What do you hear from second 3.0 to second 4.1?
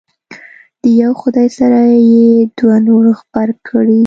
غبرګ کړي.